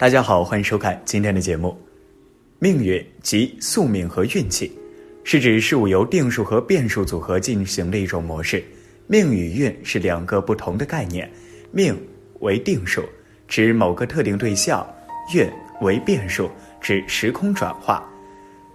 [0.00, 1.78] 大家好，欢迎收看今天的节目。
[2.58, 4.72] 命运即宿命和运气，
[5.24, 8.64] 是指事物由定数和变数组合进行的一种模式。
[9.06, 11.30] 命与运是两个不同的概念。
[11.70, 11.94] 命
[12.38, 13.04] 为定数，
[13.46, 14.82] 指某个特定对象；
[15.34, 15.46] 运
[15.82, 18.02] 为变数，指时空转化。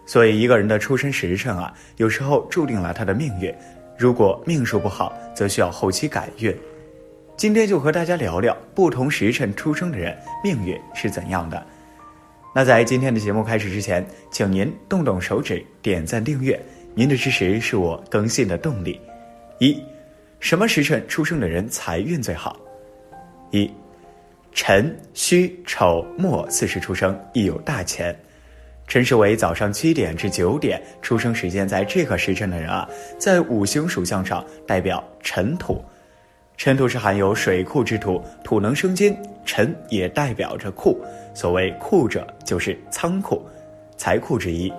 [0.06, 3.52] 所以，一个人的出生时辰啊，有时候注定了他的命运。
[3.98, 6.56] 如果命数不好，则需要后期改运。
[7.38, 11.62] 今天就和大家聊聊不同时辰出生的人命运是怎样的。
[12.54, 16.58] 那在今天的节目开始之前，请您动动手指点赞订阅，
[16.94, 19.00] 您的支持是我更新的动力。
[19.60, 19.78] 一，
[20.40, 22.58] 什么时辰出生的人财运最好？
[23.52, 23.70] 一，
[24.54, 28.18] 辰戌丑末四时出生亦有大钱。
[28.88, 32.88] 辰时为早上七点至九点，出生时间在这个时辰的人啊，
[33.20, 35.84] 在五行属相上代表辰土。
[36.58, 41.00] 辰土是含有水库之土，土能生金，辰也代表着库。
[41.34, 43.46] 所谓库者，就是仓库、
[43.98, 44.72] 财库之一。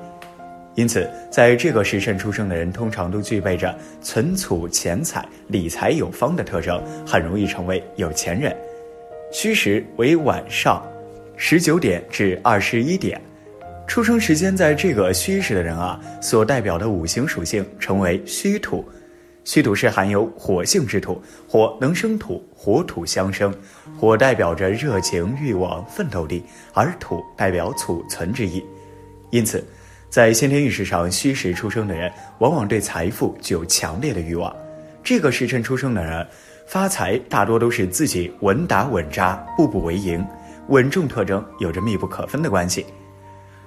[0.74, 8.54] 因此，在这个时辰出生的人，通常都具备着存储钱财、理财有方的特征，很容易成为有钱人。
[9.30, 10.82] 戌时为晚上
[11.36, 13.20] 十九点至二十一点，
[13.86, 18.84] 出生时间在这个戌时的人啊，所代表的五行属性称为戌土。
[19.46, 23.54] 戌土是含有火性之土，火能生土，火土相生，
[23.96, 26.42] 火代表着热情、欲望、奋斗力，
[26.74, 28.62] 而土代表储存之意。
[29.30, 29.64] 因此，
[30.10, 34.54] 在先天运势上，戌时出生的人往往对财富具有强烈的欲望。
[35.04, 36.26] 这个时辰出生的人，
[36.66, 40.26] 发财大多都是自己稳打稳扎，步步为营，
[40.70, 42.84] 稳重特征有着密不可分的关系。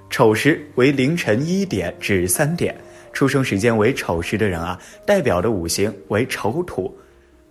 [0.09, 2.75] 丑时为凌晨一点至三点。
[3.11, 6.95] 出生时间为丑时的人啊，代表的五行为丑土，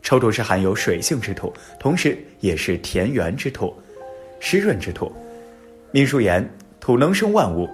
[0.02, 3.74] 丑土是含有水性之土，同时也是田园之土，
[4.40, 5.12] 湿润之土。
[5.90, 6.48] 命书言
[6.80, 7.68] 土能生万物，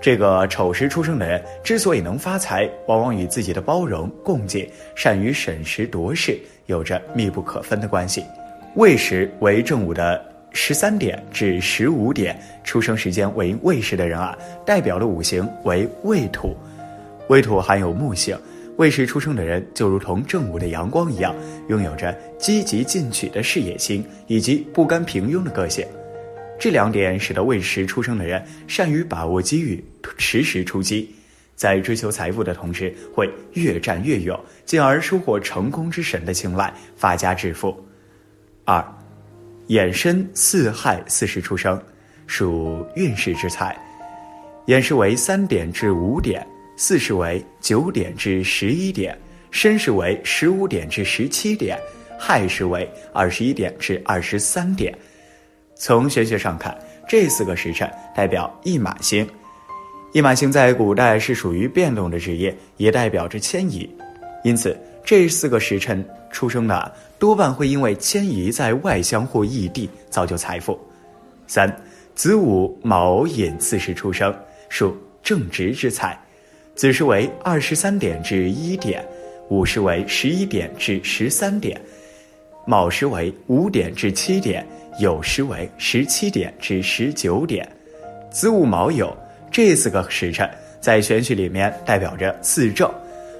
[0.00, 8.24] 这个丑时出生的人之所以能发财，往往与自己的包容、共济、善于审时度势有着密不可分的关系。
[8.76, 16.56] 未时为正午的十三点至十五点，出生时间为未时的人啊，代表的五行为未土。
[17.28, 18.38] 未土含有木性，
[18.76, 21.34] 未时出生的人就如同正午的阳光一样，
[21.68, 25.84] 拥有着积极进取的事业心以及不甘平庸的个性。
[26.58, 29.84] 这两点使得未时出生的人善于把握机遇，
[30.16, 31.12] 实时出击，
[31.54, 37.76] 在追求财富的同时会越战越勇，进而收获成功之神的青睐，发家致富。
[38.64, 38.82] 二，
[39.66, 41.80] 寅申巳亥巳时出生，
[42.26, 43.76] 属运势之财，
[44.66, 46.46] 寅时为三点至五点。
[46.76, 49.18] 巳时为九点至十一点，
[49.50, 51.80] 申时为十五点至十七点，
[52.18, 54.96] 亥时为二十一点至二十三点。
[55.74, 56.76] 从玄学上看，
[57.08, 59.26] 这四个时辰代表驿马星。
[60.12, 63.88] 驿马星在古代是属于变动的职业，也代表着迁移。
[64.44, 70.78] 因此，这四个时辰出生的多半会因为迁移在外乡或异地，造就财富。
[71.46, 71.74] 三
[72.14, 74.34] 子午卯寅巳时出生，
[74.68, 76.18] 属正直之财。
[76.76, 79.02] 子时为二十三点至一点，
[79.48, 81.80] 午时为十一点至十三点，
[82.66, 84.64] 卯时为五点至七点，
[85.00, 87.66] 酉时为十七点至十九点。
[88.30, 89.10] 子午卯酉
[89.50, 90.46] 这四个时辰
[90.78, 92.92] 在玄学里面代表着四正，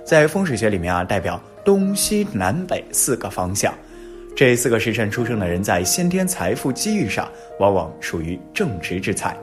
[0.03, 3.75] 在风水学里面啊代表东西南北四个方向。
[4.35, 9.37] 这四个时辰出生的人在先天财富机遇上往往属于正直之才。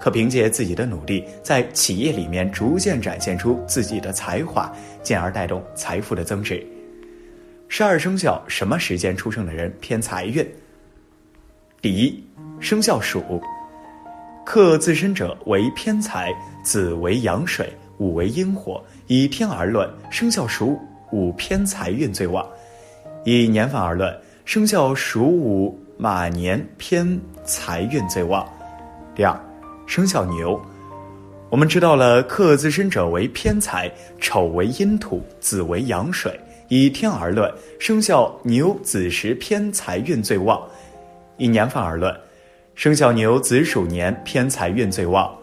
[0.00, 4.72] 可凭借自己的努力，在企业里面逐渐展现出自己的才华，
[5.02, 6.64] 进而带动财富的增值。
[7.68, 10.46] 十二生肖什么时间出生的人偏财运？
[11.82, 12.24] 第一，
[12.60, 13.42] 生肖鼠，
[14.44, 16.32] 克自身者为偏财，
[16.62, 18.82] 子为阳水，午为阴火。
[19.06, 20.78] 以天而论，生肖属
[21.12, 22.42] 午偏财运最旺；
[23.24, 28.46] 以年份而论，生肖属午马年偏财运最旺。
[29.14, 29.47] 第二。
[29.88, 30.60] 生肖牛，
[31.48, 33.90] 我们知道了，克自身者为偏财，
[34.20, 36.38] 丑为阴土，子为阳水。
[36.68, 37.50] 以天而论，
[37.80, 40.60] 生肖牛子时偏财运最旺；
[41.38, 42.14] 以年份而论，
[42.74, 45.34] 生肖牛子鼠年偏财运最旺。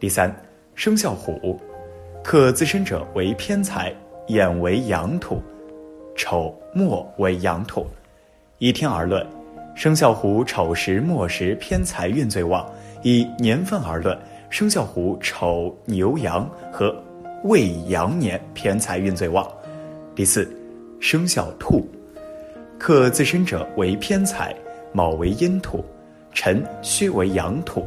[0.00, 0.34] 第三，
[0.74, 1.56] 生肖虎，
[2.24, 3.94] 克自身者为偏财，
[4.26, 5.40] 眼为阳土，
[6.16, 7.86] 丑末为阳土。
[8.58, 9.24] 以天而论，
[9.76, 12.68] 生肖虎丑时末时偏财运最旺。
[13.02, 14.18] 以年份而论，
[14.50, 16.94] 生肖虎、丑、牛、羊和
[17.44, 19.46] 未羊年偏财运最旺。
[20.14, 20.50] 第四，
[20.98, 21.88] 生肖兔，
[22.78, 24.54] 克自身者为偏财，
[24.92, 25.84] 卯为阴土，
[26.32, 27.86] 辰戌为阳土。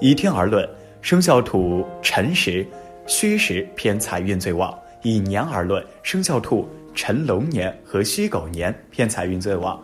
[0.00, 0.68] 以天而论，
[1.00, 2.66] 生肖土辰时、
[3.06, 4.70] 戌时偏财运最旺；
[5.02, 9.80] 以年而论，生肖兔辰龙年和戌狗年偏财运最旺。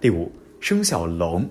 [0.00, 1.46] 第五，生肖龙，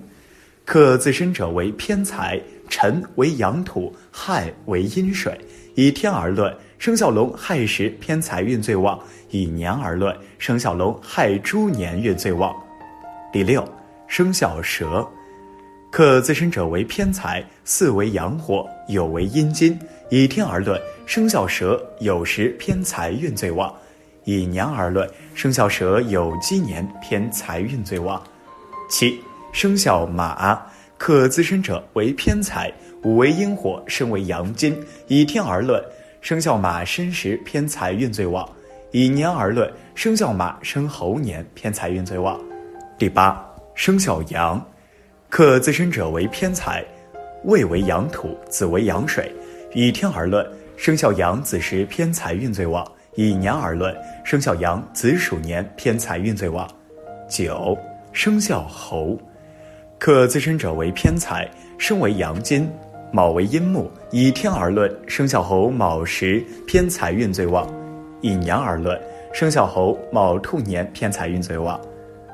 [0.67, 2.37] 克自身者为偏财，
[2.67, 5.39] 辰为阳土，亥为阴水。
[5.75, 8.99] 以天而论，生肖龙亥时偏财运最旺；
[9.29, 12.53] 以年而论，生肖龙亥猪年运最旺。
[13.31, 13.65] 第六，
[14.07, 15.07] 生肖蛇，
[15.89, 19.79] 克自身者为偏财，巳为阳火，酉为阴金。
[20.09, 23.73] 以天而论，生肖蛇酉时偏财运最旺；
[24.25, 28.21] 以年而论，生肖蛇酉鸡年偏财运最旺。
[28.89, 29.21] 七，
[29.57, 30.63] 生肖马，
[30.99, 32.71] 克自身者为偏财，
[33.01, 34.79] 午为阴火，申为阳金。
[35.07, 35.83] 以天而论，
[36.21, 38.47] 生肖马申时偏财运最旺；
[38.91, 42.39] 以年而论，生肖马生猴年偏财运最旺。
[42.99, 43.43] 第八，
[43.73, 44.63] 生肖羊，
[45.27, 46.85] 克自身者为偏财，
[47.45, 49.33] 未为阳土，子为阳水。
[49.73, 53.91] 以天而论，生肖羊子时偏财运最旺；以年而论，
[54.23, 56.69] 生肖羊子鼠年偏财运最旺。
[57.27, 57.75] 九。
[58.13, 59.15] 生肖猴，
[59.99, 61.49] 克自身者为偏财，
[61.79, 62.69] 身为阳金，
[63.11, 63.89] 卯为阴木。
[64.11, 67.67] 以天而论，生肖猴卯时偏财运最旺；
[68.21, 68.99] 以年而论，
[69.33, 71.79] 生肖猴卯兔年偏财运最旺。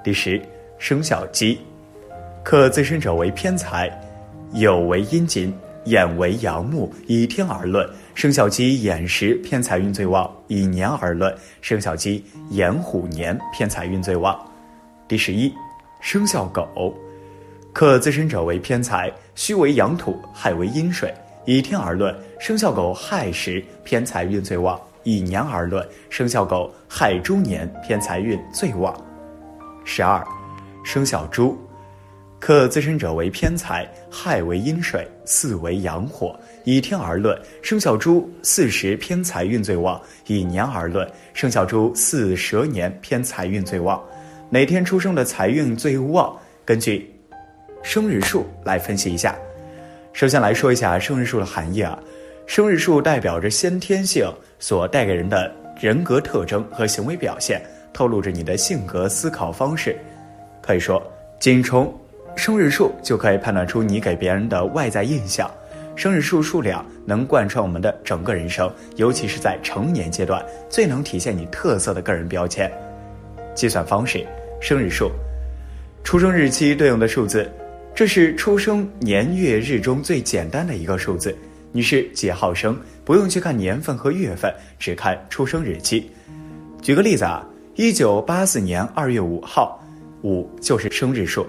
[0.04, 0.42] 第十，
[0.78, 1.58] 生肖鸡，
[2.44, 3.90] 克自身者为偏财，
[4.56, 5.54] 酉为阴金，
[5.86, 6.94] 寅为阳木。
[7.08, 14.38] 以天而论，生肖鸡寅时偏财运最旺；以年而论，生肖鸡寅虎年偏财运最旺。
[15.08, 15.52] 第十一。
[16.06, 16.94] 生肖狗，
[17.74, 21.12] 克自身者为偏财，戌为阳土，亥为阴水。
[21.44, 28.96] 以天而论，生肖狗亥时偏财运最旺；以年而论，生肖狗亥猪年偏财运最旺。
[29.84, 30.24] 十二，
[30.86, 31.58] 生肖猪，
[32.40, 36.40] 克自身者为偏财，亥为阴水，巳为阳火。
[36.66, 44.00] 以天而论，生肖猪巳时偏财运最旺；以年而论，生肖猪巳蛇年偏财运最旺。
[44.52, 46.38] 哪天出生的财运最旺？
[46.64, 47.12] 根据
[47.84, 49.38] 生日数来分析一下。
[50.14, 52.00] 首先来说一下生日数的含义啊。
[52.46, 54.26] 生日数代表着先天性
[54.58, 57.62] 所带给人的人格特征和行为表现，
[57.94, 59.96] 透露着你的性格思考方式。
[60.62, 61.02] 可以说，
[61.40, 61.94] 仅从
[62.36, 65.50] 生日数就可以判断出你给别人的外在印象。
[65.96, 72.72] 生日数数量能贯穿我们的整个人生，尤其是在成年阶段，最能体现你特色的个人标签。
[73.54, 74.26] 计算方式。
[74.60, 75.12] 生日数，
[76.06, 77.52] 出生日期对应的数字，
[77.96, 81.36] 这是出生年月日中最简单的一个数字。
[81.72, 82.76] 你是几号生？
[83.06, 86.10] 不用去看年份和月份，只看出生日期。
[86.82, 89.80] 举个例子啊，一九八四年二月五号，
[90.24, 91.46] 五就是生日数。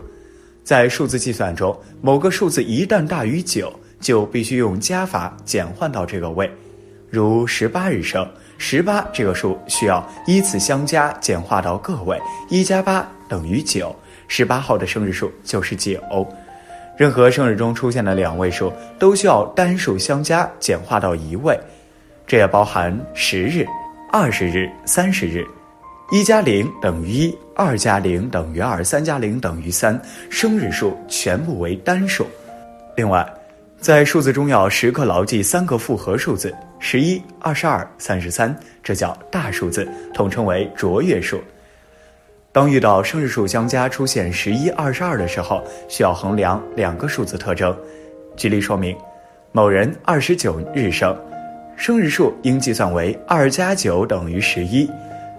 [0.62, 6.50] 在数字计算中，某个数字一旦大于九，就必须用加法减换到这个位。
[7.08, 8.28] 如十八日生。
[8.56, 12.16] 十八这个数需要依次相加简化到个位，
[12.48, 13.94] 一加八等于九。
[14.28, 16.00] 十八号的生日数就是九。
[16.96, 21.58] 任何生日中出现的两位数都需要单数相加简化到一位，
[22.26, 23.66] 这也包含十日、
[24.12, 25.44] 二十日、三十日。
[26.12, 30.00] 一加零等于一，二加零等于二，三加零等于三。
[30.30, 32.26] 生日数全部为单数。
[32.96, 33.26] 另外。
[33.80, 41.38] 在数字中要时刻牢记三个复合数字：十一、二十二、三十三，这叫大数字，统称为卓越数。
[42.54, 47.76] 当遇到生日数相加出现十一、二十二的时候，需要衡量两个数字特征。
[48.36, 48.96] 举例说明：
[49.50, 51.18] 某人二十九日生，
[51.76, 54.88] 生日数应计算为二加九等于十一。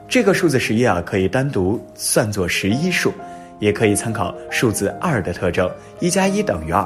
[0.10, 3.13] 这个数字十一啊，可以单独算作十一数，
[3.60, 6.86] 也可以参考数字二的特征：一加一等于二。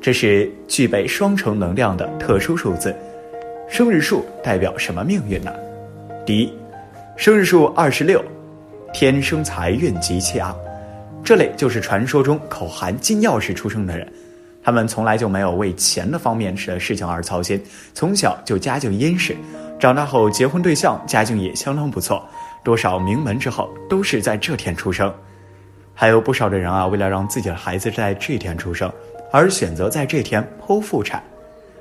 [0.00, 2.92] 这是具备双重能量的特殊数字，
[3.68, 5.52] 生日数代表什么命运呢？
[6.26, 6.52] 第一，
[7.16, 8.20] 生日数二十六，
[8.92, 10.54] 天生财运极强，
[11.24, 14.06] 这类就是传说中口含金钥匙出生的人，
[14.62, 17.60] 他们从来就没有为钱的方面的事情而操心，
[17.94, 19.34] 从小就家境殷实，
[19.80, 22.22] 长大后结婚对象家境也相当不错，
[22.62, 25.12] 多少名门之后都是在这天出生，
[25.94, 28.92] 还有不少的人啊，为了让自己的孩子在这天出生。
[29.34, 31.22] 而选择在这天剖腹产，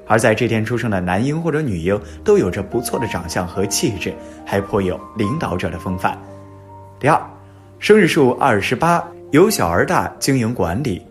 [0.07, 4.13] 而在这天出生的男婴或者女婴都有着不错的长相和气质，
[4.45, 6.17] 还颇有领导者的风范。
[7.01, 7.19] 第二，
[7.79, 11.03] 生日数二十八，由小而大，经营管理，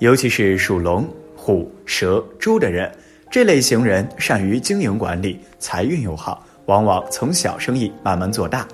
[0.00, 2.90] 尤其是属龙、虎、蛇、猪的人，
[3.30, 8.66] 这类型人善于经营管理，财运又好，往往从小生意慢慢做大。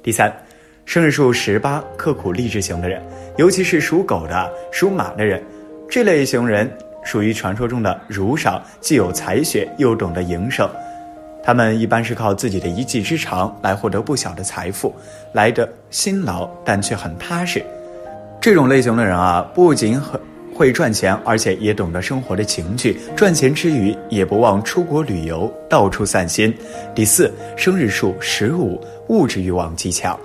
[0.00, 0.32] 第三，
[0.84, 3.02] 生日数十八，刻苦励志型的人，
[3.36, 5.42] 尤其是属狗的、属马的人。
[5.90, 6.70] 这类型人
[7.02, 10.70] 属于传说中的儒商，既有才学，又懂得营生。
[11.46, 14.92] 他们一般是靠自己的一技之长来获得不小的财富，
[15.32, 17.64] 来的辛劳，但却很踏实。
[18.40, 20.20] 这种类型的人啊，不仅很
[20.52, 22.98] 会赚钱，而且也懂得生活的情趣。
[23.14, 26.52] 赚钱之余，也不忘出国旅游，到处散心。
[26.96, 30.18] 第四，生日数十五，物质欲望极强。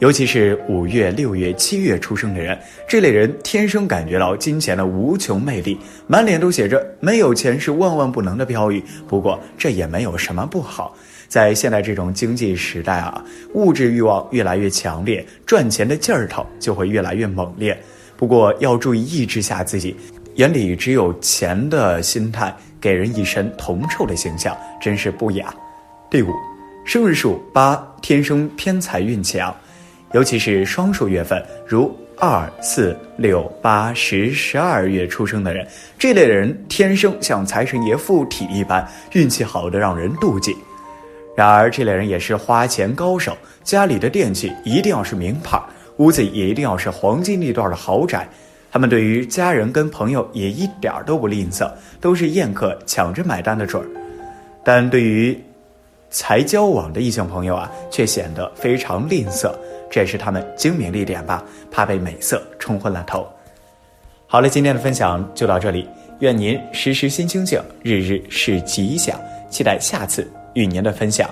[0.00, 8.82] 尤其是五月、六月、七月出生的人，这类人天生感觉到金钱的无穷魅力，满脸都写着“没有钱是万万不能”的标语。
[9.06, 10.94] 不过这也没有什么不好，
[11.28, 13.24] 在现在这种经济时代啊，
[13.54, 17.78] 物质欲望越来越强烈，赚钱的劲儿头就会越来越猛烈。
[18.16, 19.96] 不过要注意抑制下自己
[20.34, 25.54] 眼里只有钱的心态，给人一身铜臭的形象，真是不雅。
[26.10, 26.30] 第五，
[26.84, 29.54] 生日数八，天生偏财运强。
[30.14, 35.66] 尤其是双数月份，如二、四、六、八、十、十二月出生的人，
[35.98, 40.56] 这类人天生像财神爷附体一般，运气好的让人妒忌。
[41.36, 45.60] 然而，这类人也是花钱高手，家里的电器一定要是名牌，
[45.96, 48.28] 屋子也一定要是黄金地段的豪宅。
[48.70, 51.68] 他们对于家人跟朋友也一点都不吝啬，
[52.00, 53.86] 都是宴客抢着买单的准儿。
[54.62, 55.36] 但对于
[56.14, 59.52] 才交往的异性朋友啊，却显得非常吝啬。
[59.90, 63.26] 这也是他们精明一点吧，怕被美色冲昏了头。
[64.28, 65.88] 好了，今天的分享就到这里，
[66.20, 69.18] 愿您时时心清静，日日是吉祥。
[69.50, 71.28] 期待下次与您的分享。